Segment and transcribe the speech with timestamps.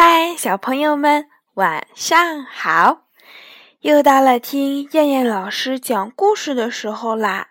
[0.00, 3.00] 嗨，小朋友们，晚上好！
[3.80, 7.48] 又到了听燕燕老师讲故事的时候啦。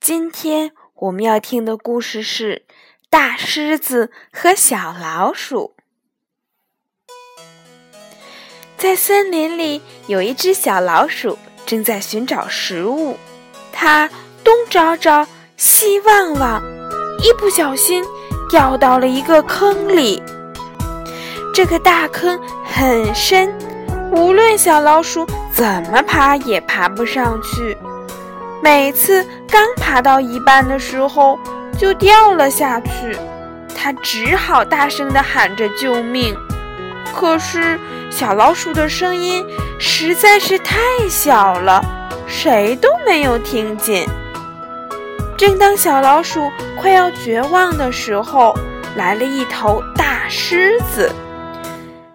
[0.00, 2.64] 今天我们要听的故事是
[3.10, 5.74] 《大狮子和小老鼠》。
[8.76, 11.36] 在森林里，有一只小老鼠
[11.66, 13.16] 正在寻找食物，
[13.72, 14.08] 它
[14.44, 16.62] 东找找，西望望，
[17.20, 18.04] 一不小心
[18.48, 20.22] 掉到了一个坑里。
[21.52, 23.52] 这个大坑很深，
[24.10, 27.76] 无论小老鼠怎么爬也爬不上去。
[28.62, 31.38] 每次刚爬到一半的时候，
[31.78, 33.16] 就掉了下去。
[33.76, 36.34] 它只好大声地喊着救命。
[37.14, 39.44] 可是小老鼠的声音
[39.78, 40.76] 实在是太
[41.10, 41.84] 小了，
[42.26, 44.08] 谁都没有听见。
[45.36, 48.56] 正当小老鼠快要绝望的时候，
[48.96, 51.12] 来了一头大狮子。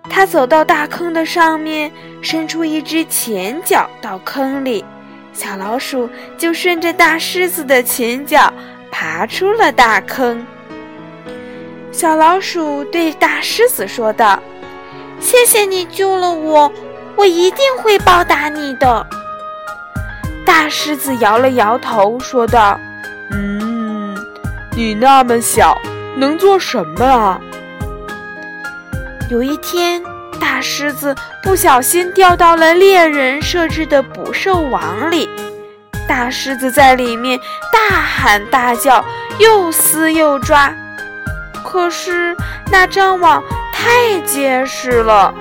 [0.09, 1.91] 它走到大坑的上面，
[2.21, 4.83] 伸出一只前脚到坑里，
[5.33, 8.51] 小老鼠就顺着大狮子的前脚
[8.89, 10.45] 爬出了大坑。
[11.91, 14.39] 小老鼠对大狮子说道。
[15.19, 16.71] 谢谢你救了我，
[17.15, 19.07] 我一定会报答你的。
[20.45, 22.79] 大狮子摇了摇头，说道
[23.33, 24.15] ：“嗯，
[24.75, 25.75] 你那么小，
[26.15, 27.41] 能做什么啊？”
[29.29, 30.01] 有一天，
[30.39, 35.29] 大狮子不小心掉到了猎人设置的捕兽网里，
[36.07, 37.37] 大狮子在里面
[37.73, 39.03] 大喊大叫，
[39.37, 40.73] 又撕又抓，
[41.63, 42.35] 可是
[42.71, 43.43] 那张网。
[43.79, 45.31] 太结实了，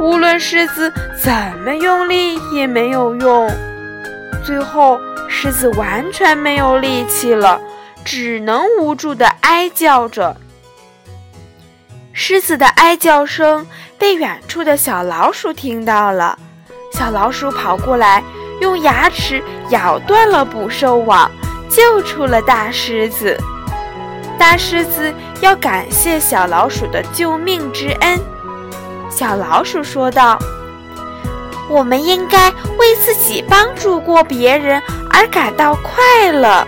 [0.00, 1.32] 无论狮子怎
[1.64, 3.48] 么用力也没有用。
[4.44, 7.60] 最后，狮子完全没有力气了，
[8.04, 10.36] 只能无助地哀叫着。
[12.18, 13.66] 狮子的哀叫声
[13.98, 16.38] 被远处的小老鼠听到了，
[16.90, 18.24] 小老鼠跑过来，
[18.62, 21.30] 用牙齿咬断了捕兽网，
[21.68, 23.36] 救出了大狮子。
[24.38, 28.18] 大狮子要感谢小老鼠的救命之恩。
[29.10, 30.38] 小老鼠说道
[31.68, 36.66] ：“我们应该为自己帮助过别人而感到快乐。”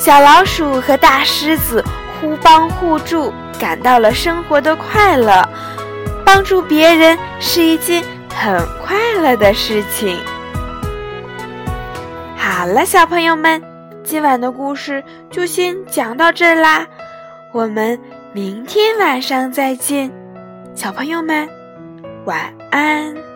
[0.00, 1.84] 小老鼠和大狮子
[2.20, 5.48] 互帮互助，感到了生活的快乐。
[6.24, 8.04] 帮助别人是一件
[8.34, 10.16] 很快乐的事情。
[12.36, 13.62] 好了，小朋友们。
[14.02, 16.86] 今晚的故事就先讲到这儿啦，
[17.52, 18.00] 我们
[18.32, 20.10] 明天晚上再见，
[20.74, 21.48] 小朋友们，
[22.24, 23.29] 晚安。